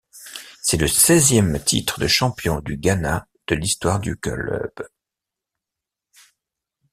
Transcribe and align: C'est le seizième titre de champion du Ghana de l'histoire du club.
C'est 0.63 0.77
le 0.77 0.87
seizième 0.87 1.63
titre 1.63 1.99
de 1.99 2.07
champion 2.07 2.59
du 2.61 2.75
Ghana 2.75 3.27
de 3.45 3.53
l'histoire 3.53 3.99
du 3.99 4.17
club. 4.17 4.71